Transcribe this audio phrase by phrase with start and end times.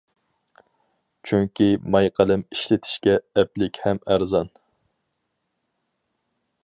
[1.31, 4.51] چۈنكى ماي قەلەم ئىشلىتىشكە ئەپلىك ھەم ئەرزان.